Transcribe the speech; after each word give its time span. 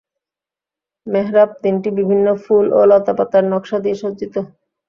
মেহরাব 1.07 1.49
তিনটি 1.63 1.89
বিভিন্ন 1.99 2.27
ফুল 2.43 2.65
ও 2.73 2.81
লতাপাতার 2.89 3.43
নকশা 3.51 3.77
দিয়ে 3.83 3.97
সজ্জিত। 4.01 4.35